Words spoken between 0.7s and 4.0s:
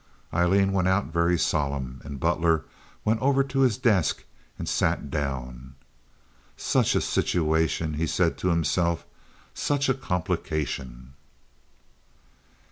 went out, very solemn, and Butler went over to his